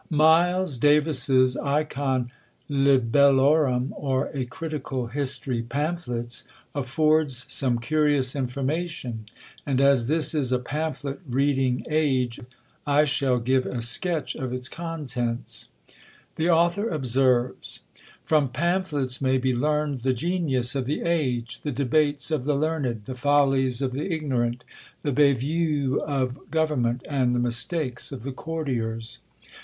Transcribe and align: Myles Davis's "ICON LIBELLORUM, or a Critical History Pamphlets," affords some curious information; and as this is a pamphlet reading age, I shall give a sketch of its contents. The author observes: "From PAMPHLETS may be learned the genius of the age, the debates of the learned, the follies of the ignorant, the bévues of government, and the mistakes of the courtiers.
Myles 0.09 0.79
Davis's 0.79 1.55
"ICON 1.57 2.29
LIBELLORUM, 2.69 3.93
or 3.95 4.31
a 4.33 4.45
Critical 4.45 5.05
History 5.05 5.61
Pamphlets," 5.61 6.43
affords 6.73 7.45
some 7.47 7.77
curious 7.77 8.35
information; 8.35 9.27
and 9.63 9.79
as 9.79 10.07
this 10.07 10.33
is 10.33 10.51
a 10.51 10.57
pamphlet 10.57 11.19
reading 11.29 11.85
age, 11.87 12.39
I 12.87 13.05
shall 13.05 13.37
give 13.37 13.67
a 13.67 13.83
sketch 13.83 14.33
of 14.33 14.51
its 14.51 14.67
contents. 14.67 15.67
The 16.35 16.49
author 16.49 16.89
observes: 16.89 17.81
"From 18.25 18.49
PAMPHLETS 18.49 19.21
may 19.21 19.37
be 19.37 19.53
learned 19.53 20.01
the 20.01 20.13
genius 20.13 20.73
of 20.73 20.85
the 20.87 21.01
age, 21.03 21.61
the 21.61 21.71
debates 21.71 22.31
of 22.31 22.45
the 22.45 22.55
learned, 22.55 23.05
the 23.05 23.13
follies 23.13 23.83
of 23.83 23.91
the 23.91 24.11
ignorant, 24.11 24.63
the 25.03 25.13
bévues 25.13 25.95
of 25.99 26.49
government, 26.49 27.05
and 27.07 27.35
the 27.35 27.39
mistakes 27.39 28.11
of 28.11 28.23
the 28.23 28.31
courtiers. 28.31 29.19